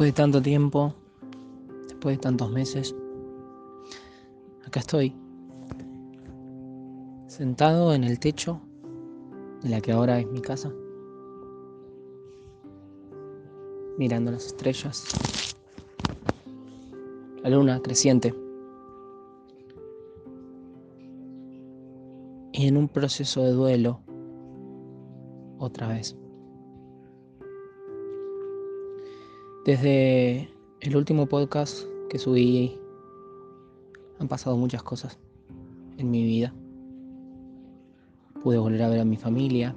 [0.00, 0.94] Después de tanto tiempo,
[1.86, 2.96] después de tantos meses,
[4.66, 5.14] acá estoy,
[7.26, 8.62] sentado en el techo
[9.60, 10.72] de la que ahora es mi casa,
[13.98, 15.04] mirando las estrellas,
[17.42, 18.34] la luna creciente,
[22.52, 24.00] y en un proceso de duelo
[25.58, 26.16] otra vez.
[29.64, 30.48] Desde
[30.80, 32.80] el último podcast que subí
[34.18, 35.18] han pasado muchas cosas
[35.98, 36.54] en mi vida.
[38.42, 39.76] Pude volver a ver a mi familia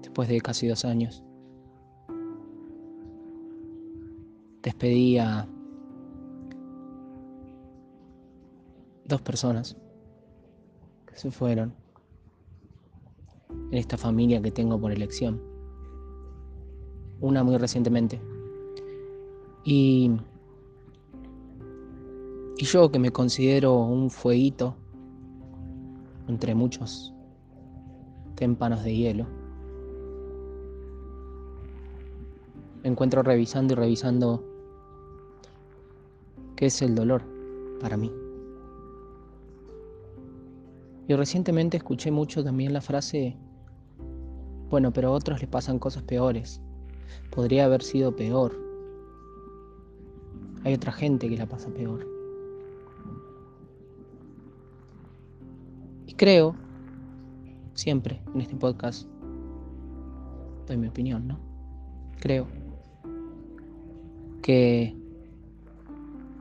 [0.00, 1.22] después de casi dos años.
[4.62, 5.46] Despedí a
[9.04, 9.76] dos personas
[11.04, 11.74] que se fueron
[13.70, 15.42] en esta familia que tengo por elección.
[17.20, 18.18] Una muy recientemente
[19.66, 20.12] y,
[22.56, 24.76] y yo que me considero un fueguito
[26.28, 27.12] entre muchos
[28.36, 29.26] témpanos de hielo,
[32.84, 34.44] me encuentro revisando y revisando
[36.54, 37.22] qué es el dolor
[37.80, 38.12] para mí.
[41.08, 43.36] Y recientemente escuché mucho también la frase,
[44.70, 46.60] bueno, pero a otros les pasan cosas peores.
[47.32, 48.65] Podría haber sido peor
[50.66, 52.04] hay otra gente que la pasa peor.
[56.08, 56.56] Y creo,
[57.74, 59.06] siempre en este podcast,
[60.66, 61.38] doy mi opinión, ¿no?
[62.18, 62.48] Creo
[64.42, 64.96] que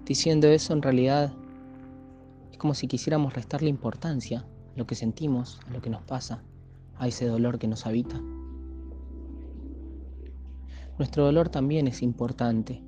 [0.06, 1.32] diciendo eso en realidad
[2.52, 6.42] es como si quisiéramos restarle importancia a lo que sentimos, a lo que nos pasa,
[6.98, 8.20] a ese dolor que nos habita.
[10.98, 12.82] Nuestro dolor también es importante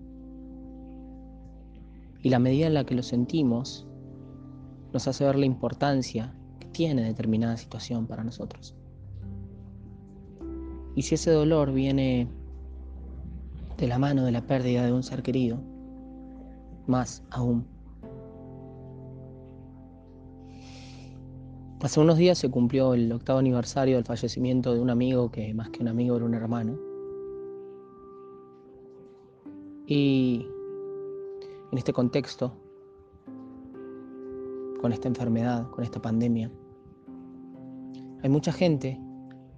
[2.28, 3.88] y la medida en la que lo sentimos
[4.92, 8.76] nos hace ver la importancia que tiene determinada situación para nosotros.
[10.94, 12.28] Y si ese dolor viene
[13.78, 15.58] de la mano de la pérdida de un ser querido,
[16.86, 17.66] más aún.
[21.80, 25.70] Hace unos días se cumplió el octavo aniversario del fallecimiento de un amigo que más
[25.70, 26.78] que un amigo era un hermano.
[29.88, 30.46] Y
[31.72, 32.54] en este contexto,
[34.82, 36.52] con esta enfermedad, con esta pandemia.
[38.24, 39.00] Hay mucha gente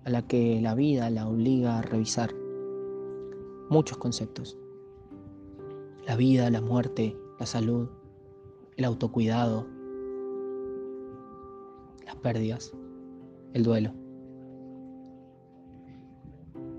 [0.06, 2.34] a la que la vida la obliga a revisar
[3.70, 4.58] muchos conceptos.
[6.08, 7.90] La vida, la muerte, la salud,
[8.76, 9.68] el autocuidado,
[12.06, 12.74] las pérdidas,
[13.54, 13.94] el duelo.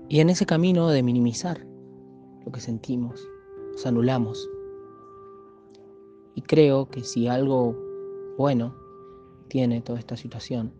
[0.09, 1.65] Y en ese camino de minimizar
[2.45, 3.25] lo que sentimos,
[3.71, 4.49] nos anulamos
[6.41, 7.75] y creo que si algo
[8.35, 8.75] bueno
[9.47, 10.73] tiene toda esta situación,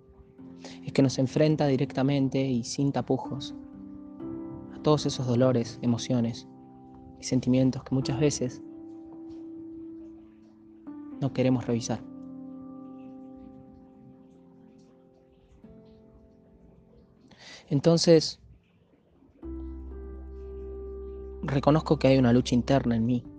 [0.83, 3.53] es que nos enfrenta directamente y sin tapujos
[4.73, 6.47] a todos esos dolores, emociones
[7.19, 8.63] y sentimientos que muchas veces
[11.19, 12.01] no queremos revisar.
[17.69, 18.39] Entonces,
[21.43, 23.30] reconozco que hay una lucha interna en mí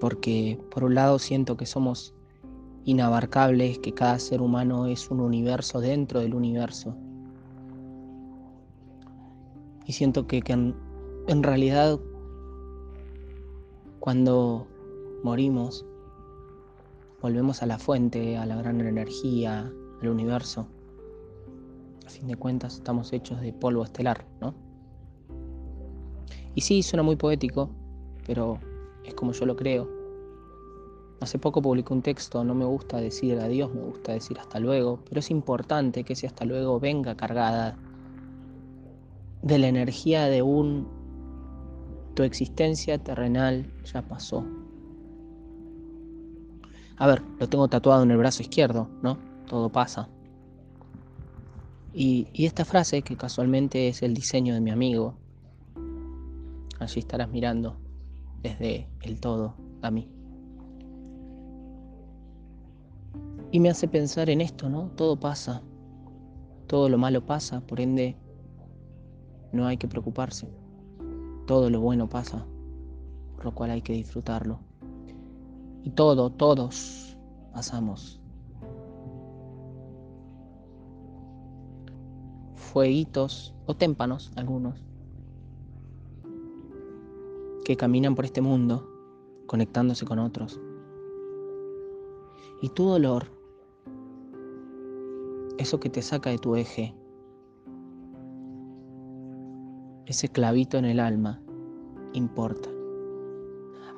[0.00, 2.14] porque por un lado siento que somos
[2.84, 6.96] inabarcables, que cada ser humano es un universo dentro del universo.
[9.86, 11.98] Y siento que, en, realidad
[14.00, 14.66] cuando
[15.22, 15.84] morimos,
[17.20, 20.66] volvemos a la fuente, a la gran energía, al universo.
[22.06, 24.54] A fin de cuentas estamos hechos de polvo estelar, ¿no?
[26.54, 27.70] Y sí, suena muy poético,
[28.26, 28.58] pero
[29.08, 29.88] es como yo lo creo.
[31.20, 35.00] Hace poco publiqué un texto, no me gusta decir adiós, me gusta decir hasta luego,
[35.08, 37.76] pero es importante que ese hasta luego venga cargada
[39.42, 40.86] de la energía de un
[42.14, 44.44] tu existencia terrenal ya pasó.
[46.96, 49.18] A ver, lo tengo tatuado en el brazo izquierdo, ¿no?
[49.46, 50.08] Todo pasa.
[51.92, 55.14] Y, y esta frase, que casualmente es el diseño de mi amigo,
[56.80, 57.76] allí estarás mirando,
[58.42, 60.08] desde el todo a mí.
[63.50, 64.90] Y me hace pensar en esto, ¿no?
[64.94, 65.62] Todo pasa,
[66.66, 68.16] todo lo malo pasa, por ende
[69.52, 70.48] no hay que preocuparse.
[71.46, 72.44] Todo lo bueno pasa,
[73.36, 74.60] por lo cual hay que disfrutarlo.
[75.82, 77.16] Y todo, todos
[77.54, 78.20] pasamos.
[82.54, 84.84] Fueguitos o témpanos, algunos,
[87.68, 88.88] que caminan por este mundo
[89.44, 90.58] conectándose con otros.
[92.62, 93.26] Y tu dolor,
[95.58, 96.94] eso que te saca de tu eje,
[100.06, 101.42] ese clavito en el alma,
[102.14, 102.70] importa.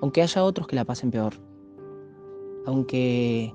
[0.00, 1.34] Aunque haya otros que la pasen peor.
[2.66, 3.55] Aunque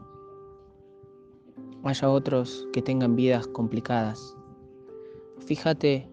[1.83, 4.33] haya otros que tengan vidas complicadas.
[5.39, 6.09] Fíjate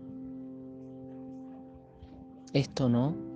[2.52, 3.31] esto, ¿no?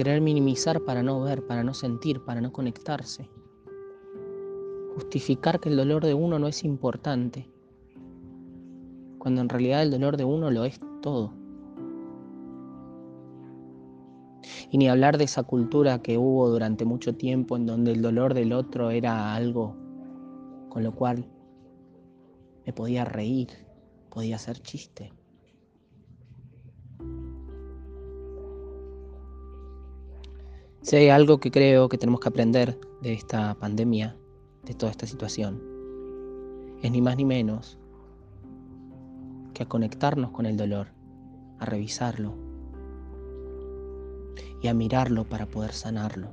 [0.00, 3.28] Querer minimizar para no ver, para no sentir, para no conectarse.
[4.94, 7.50] Justificar que el dolor de uno no es importante,
[9.18, 11.34] cuando en realidad el dolor de uno lo es todo.
[14.70, 18.32] Y ni hablar de esa cultura que hubo durante mucho tiempo en donde el dolor
[18.32, 19.76] del otro era algo
[20.70, 21.26] con lo cual
[22.64, 23.50] me podía reír,
[24.08, 25.12] podía hacer chiste.
[30.82, 34.16] Si hay algo que creo que tenemos que aprender de esta pandemia,
[34.64, 35.62] de toda esta situación,
[36.82, 37.78] es ni más ni menos
[39.52, 40.88] que a conectarnos con el dolor,
[41.58, 42.34] a revisarlo,
[44.62, 46.32] y a mirarlo para poder sanarlo.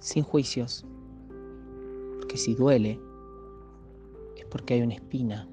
[0.00, 0.86] Sin juicios,
[2.18, 2.98] porque si duele
[4.36, 5.46] es porque hay una espina.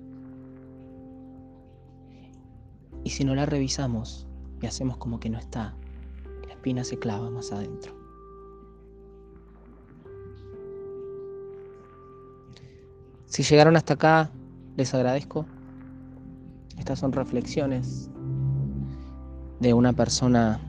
[3.04, 4.26] Y si no la revisamos
[4.62, 5.76] y hacemos como que no está,
[6.64, 7.92] espina se clava más adentro.
[13.26, 14.32] Si llegaron hasta acá,
[14.78, 15.46] les agradezco.
[16.80, 18.10] Estas son reflexiones
[19.60, 20.62] de una persona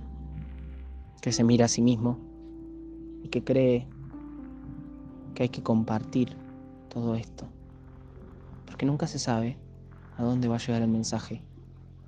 [1.22, 2.18] que se mira a sí mismo
[3.22, 3.86] y que cree
[5.36, 6.36] que hay que compartir
[6.88, 7.46] todo esto.
[8.66, 9.56] Porque nunca se sabe
[10.18, 11.40] a dónde va a llegar el mensaje.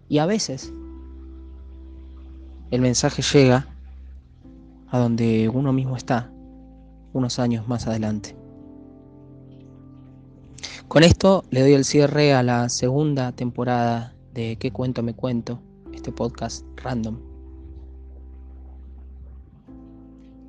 [0.09, 0.73] Y a veces
[2.73, 3.76] el mensaje llega
[4.89, 6.31] a donde uno mismo está
[7.13, 8.37] unos años más adelante.
[10.89, 15.61] Con esto le doy el cierre a la segunda temporada de ¿Qué cuento me cuento?
[15.93, 17.19] este podcast random.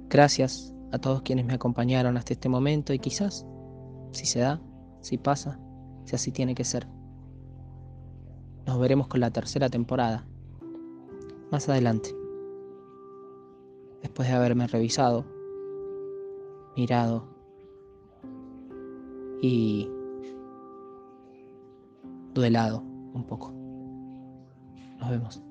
[0.09, 3.45] Gracias a todos quienes me acompañaron hasta este momento y quizás,
[4.11, 4.61] si se da,
[5.01, 5.59] si pasa,
[6.05, 6.87] si así tiene que ser.
[8.65, 10.25] Nos veremos con la tercera temporada,
[11.51, 12.13] más adelante,
[14.01, 15.25] después de haberme revisado,
[16.75, 17.27] mirado
[19.41, 19.89] y
[22.33, 23.51] duelado un poco.
[24.99, 25.46] Nos vemos.